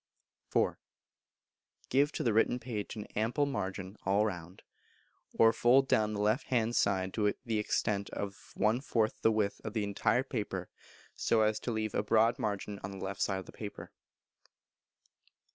iv. 0.55 0.77
Give 1.89 2.11
to 2.13 2.23
the 2.23 2.33
written 2.33 2.57
page 2.57 2.95
an 2.95 3.05
ample 3.15 3.45
margin 3.45 3.97
all 4.03 4.25
round; 4.25 4.63
or 5.31 5.53
fold 5.53 5.87
down 5.87 6.13
the 6.13 6.19
left 6.21 6.47
hand 6.47 6.75
side 6.75 7.13
to 7.13 7.35
the 7.45 7.59
extent 7.59 8.09
of 8.09 8.51
one 8.55 8.81
fourth 8.81 9.21
the 9.21 9.31
width 9.31 9.61
of 9.63 9.73
the 9.73 9.83
entire 9.83 10.23
paper 10.23 10.69
so 11.13 11.41
as 11.43 11.59
to 11.59 11.71
leave 11.71 11.93
a 11.93 12.01
broad 12.01 12.39
margin 12.39 12.79
on 12.83 12.89
the 12.89 13.05
left 13.05 13.21
side 13.21 13.37
of 13.41 13.45
the 13.45 13.51
paper. 13.51 13.91